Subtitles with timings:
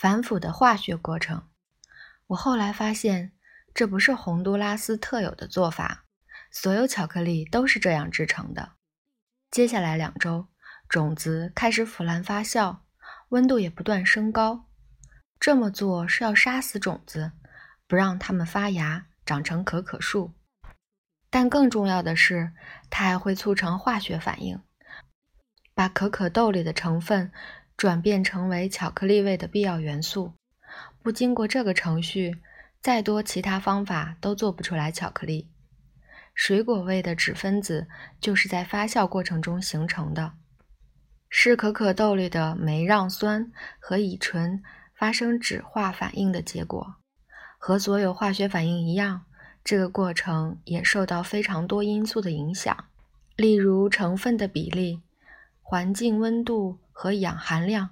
[0.00, 1.46] 反腐的化学过程。
[2.28, 3.32] 我后来发现，
[3.74, 6.06] 这不是洪都拉斯特有的做法，
[6.50, 8.76] 所有巧克力都是这样制成的。
[9.50, 10.48] 接下来两周，
[10.88, 12.78] 种子开始腐烂发酵，
[13.28, 14.64] 温度也不断升高。
[15.38, 17.32] 这么做是要杀死种子，
[17.86, 20.32] 不让它们发芽长成可可树。
[21.28, 22.54] 但更重要的是，
[22.88, 24.62] 它还会促成化学反应，
[25.74, 27.30] 把可可豆里的成分
[27.80, 30.34] 转变成为巧克力味的必要元素。
[31.02, 32.36] 不经过这个程序，
[32.82, 35.48] 再多其他方法都做不出来巧克力。
[36.34, 37.88] 水果味的脂分子
[38.20, 40.34] 就是在发酵过程中形成的，
[41.30, 44.62] 是可可豆里的酶让酸和乙醇
[44.94, 46.96] 发生酯化反应的结果。
[47.56, 49.22] 和所有化学反应一样。
[49.64, 52.84] 这个过程也受到非常多因素的影响，
[53.36, 55.00] 例如成分的比例、
[55.70, 57.90] 环境温度和氧含量。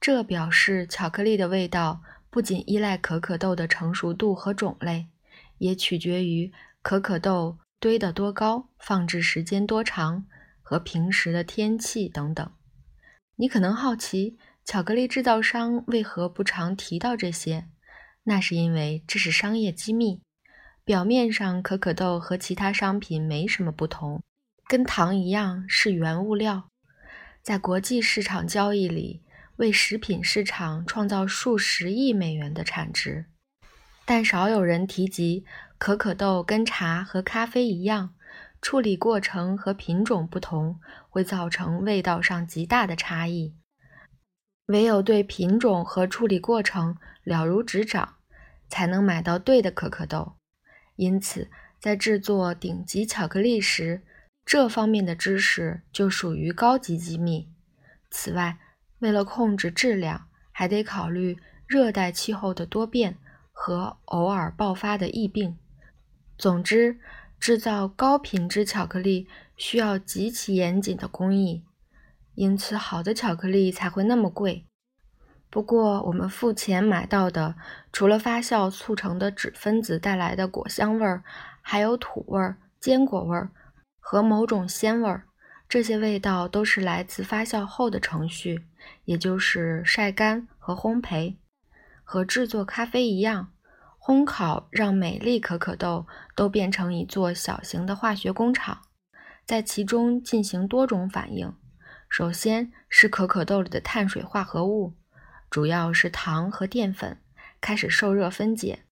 [0.00, 5.08] 这表示巧克力的味道不仅依赖可可豆的成熟度和种类，
[5.58, 10.24] 也取决于可可豆堆得多高、放置时间多长
[10.62, 12.50] 和平时的天气等等。
[13.36, 17.68] 你可能好奇，巧克力制造商为何不常提到这些？
[18.22, 20.22] 那是因为这是商业机密。
[20.82, 24.22] 表面上，可可豆和其他商品没什么不同，
[24.66, 26.70] 跟糖一样是原物料，
[27.42, 29.20] 在国际市场交易里
[29.56, 33.26] 为食品市场创造数十亿美元的产值。
[34.04, 35.44] 但少有人提及，
[35.76, 38.14] 可可豆跟茶和咖啡一样，
[38.60, 43.56] 处理过程和品种不同，会造成味道上极大的差异。
[44.66, 48.16] 唯有对品种和处理过程了如指掌，
[48.68, 50.36] 才能买到对的可可豆。
[50.94, 54.02] 因此，在制作顶级巧克力时，
[54.44, 57.48] 这方面的知识就属于高级机密。
[58.10, 58.58] 此外，
[58.98, 63.16] 为了控制质量，还得考虑热带气候的多变
[63.52, 65.56] 和偶尔爆发的疫病。
[66.36, 66.98] 总之，
[67.38, 71.64] 制造高品质巧克力需要极其严谨的工艺，
[72.34, 74.66] 因此好的巧克力才会那么贵。
[75.48, 77.54] 不过，我们付钱买到的，
[77.92, 81.22] 除了发酵促成的脂分子带来的果香味儿，
[81.60, 83.50] 还有土味儿、坚果味儿
[84.04, 85.28] 和某种鲜味儿。
[85.68, 88.66] 这些味道都是来自发酵后的程序，
[89.06, 91.36] 也就是晒干和烘焙。
[92.04, 93.52] 和制作咖啡一样，
[93.98, 98.82] 烘烤让每粒可可豆都变成一座小型的化学工厂，
[99.46, 101.54] 在其中进行多种反应。
[102.10, 104.94] 首先是可可豆里的碳水化合物。
[105.48, 107.18] 主要是糖和淀粉
[107.60, 108.84] 开始受热分解，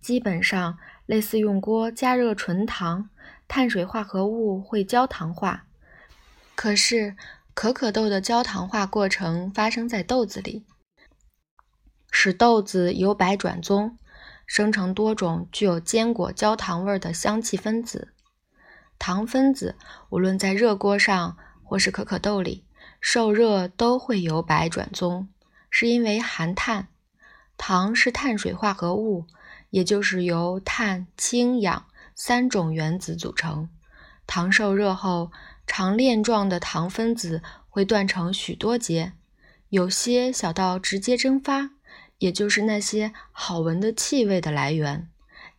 [0.00, 3.08] 基本上类似用锅加热纯糖，
[3.48, 5.66] 碳水化合物会焦糖化。
[6.54, 7.16] 可是
[7.54, 10.64] 可可豆的焦糖化过程发生在豆子里，
[12.10, 13.96] 使豆子由白转棕，
[14.46, 18.12] 生成多种具有坚果焦糖味的香气分子。
[18.98, 19.76] 糖分子
[20.10, 22.64] 无论在热锅上或是可可豆里
[23.00, 25.28] 受热，都会由白转棕。
[25.70, 26.88] 是因为含碳，
[27.58, 29.26] 糖是碳水化合物，
[29.70, 33.68] 也就是由碳、氢、氧三种原子组成。
[34.26, 35.30] 糖受热后，
[35.66, 39.12] 长链状的糖分子会断成许多节，
[39.68, 41.70] 有些小到直接蒸发，
[42.18, 45.08] 也就是那些好闻的气味的来源。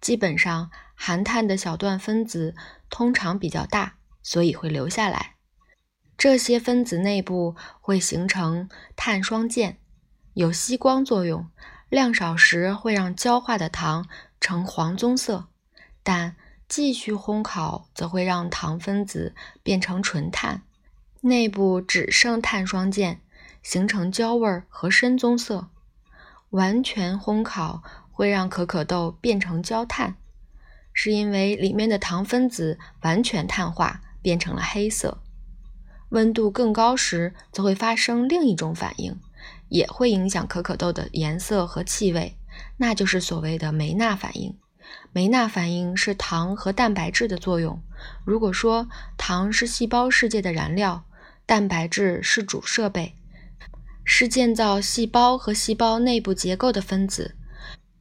[0.01, 2.55] 基本上，含碳的小段分子
[2.89, 5.35] 通常比较大，所以会留下来。
[6.17, 9.77] 这些分子内部会形成碳双键。
[10.33, 11.47] 有吸光作用，
[11.89, 14.07] 量少时会让焦化的糖
[14.41, 15.47] 呈黄棕色，
[16.03, 16.35] 但
[16.67, 19.33] 继续烘烤则会让糖分子
[19.63, 20.63] 变成纯碳，
[21.21, 23.21] 内部只剩碳双键，
[23.63, 25.69] 形成焦味和深棕色。
[26.49, 27.81] 完全烘烤
[28.11, 30.15] 会让可可豆变成焦炭，
[30.91, 35.19] 是因为里面的糖分子完全碳化变成了黑色。
[36.09, 39.19] 温度更高时则会发生另一种反应。
[39.69, 42.37] 也会影响可可豆的颜色和气味，
[42.77, 44.55] 那就是所谓的梅纳反应。
[45.11, 47.81] 梅纳反应是糖和蛋白质的作用。
[48.23, 48.87] 如果说
[49.17, 51.03] 糖是细胞世界的燃料，
[51.45, 53.15] 蛋白质是主设备，
[54.03, 57.35] 是建造细胞和细胞内部结构的分子。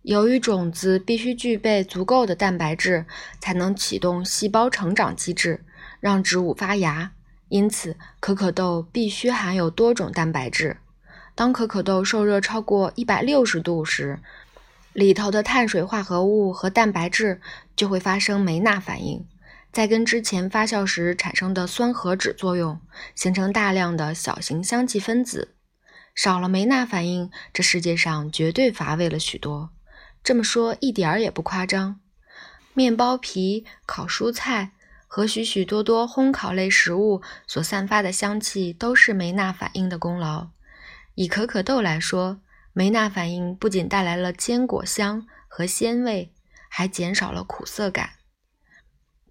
[0.02, 3.06] 由于种子必须具备足够的蛋白质，
[3.40, 5.64] 才能启动细胞成长机制，
[5.98, 7.10] 让植物发芽。
[7.48, 10.76] 因此，可可豆必须含有多种蛋白质。
[11.36, 14.18] 当可可豆受热超过一百六十度时，
[14.94, 17.42] 里头的碳水化合物和蛋白质
[17.76, 19.26] 就会发生梅纳反应，
[19.70, 22.80] 在跟之前发酵时产生的酸和酯作用，
[23.14, 25.54] 形成大量的小型香气分子。
[26.14, 29.68] 少了梅纳反应，这世界上绝对乏味了许多。
[30.24, 32.00] 这么说一点儿也不夸张。
[32.72, 34.72] 面包皮、烤蔬菜
[35.06, 40.48] 和许许多多烘烤类食物所散发的香气，都是梅纳反应的功劳。
[41.16, 42.40] 以可可豆来说，
[42.74, 46.34] 梅纳反应不仅带来了坚果香和鲜味，
[46.68, 48.10] 还减少了苦涩感。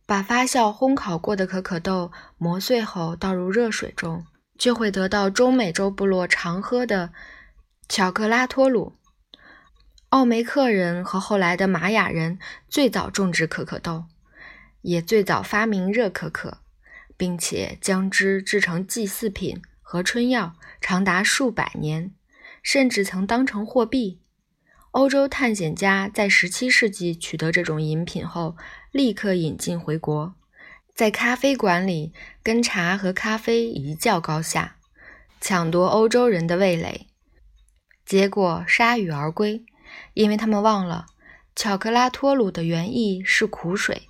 [0.08, 4.26] 把发酵烘烤过的可可豆磨碎后倒入热水中，
[4.58, 7.14] 就会得到中美洲部落常喝的
[7.88, 8.96] 巧克拉托鲁。
[10.10, 14.06] 奥梅克人和后来的玛雅人最早种植可可豆，
[14.82, 16.60] 也最早发明热可可，
[17.16, 22.12] 并且将之制成祭祀品和春药，长达数百年。
[22.64, 24.20] 甚至曾当成货币。
[24.90, 28.58] 欧洲探险家在17世纪取得这种饮品后，
[28.92, 30.34] 立刻引进回国，
[30.96, 32.12] 在咖啡馆里
[32.42, 34.78] 跟茶和咖啡一较高下，
[35.40, 37.06] 抢夺欧洲人的味蕾，
[38.04, 39.64] 结果铩羽而归，
[40.16, 41.06] 因为他们忘了
[41.56, 44.10] 巧克拉托鲁的原意是苦水，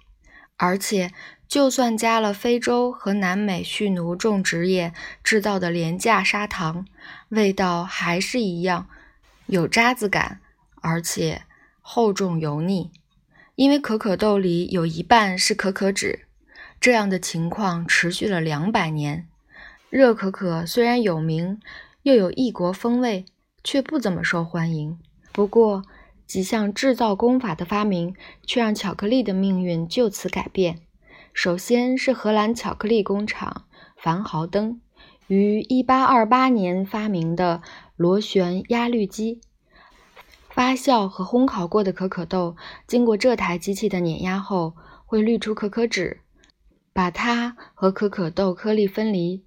[0.56, 1.12] 而且。
[1.47, 4.94] 就算加了非洲和南美蓄奴种植业
[5.24, 6.86] 制造的廉价砂糖，
[7.30, 8.88] 味道还是一样，
[9.45, 10.42] 有渣子感，
[10.81, 11.44] 而且
[11.81, 12.92] 厚重油腻。
[13.56, 16.27] 因为可可豆里有一半是可可脂，
[16.81, 19.27] 这样的情况持续了两百年。
[19.89, 21.62] 热可可虽然有名，
[22.01, 23.24] 又有异国风味，
[23.63, 25.00] 却不怎么受欢迎。
[25.31, 25.83] 不过，
[26.27, 28.13] 几项制造工法的发明，
[28.45, 30.80] 却让巧克力的命运就此改变。
[31.35, 33.65] 首先是荷兰巧克力工厂
[33.97, 34.79] 凡豪登
[35.27, 37.61] 于1828年发明的
[37.97, 39.41] 螺旋压滤机。
[40.49, 42.55] 发酵和烘烤过的可可豆
[42.87, 46.21] 经过这台机器的碾压后，会滤出可可脂，
[46.93, 49.43] 把它和可可豆颗粒分离。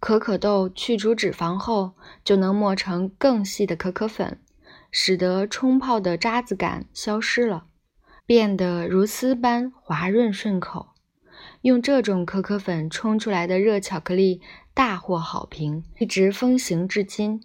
[0.00, 1.92] 可可豆去除脂肪后，
[2.24, 4.40] 就能磨成更细的可可粉，
[4.90, 7.66] 使得冲泡的渣子感消失了，
[8.26, 10.88] 变得如丝般滑润顺口。
[11.62, 14.40] 用这种可可粉冲出来的热巧克力
[14.74, 17.40] 大获好评，一直风行至今。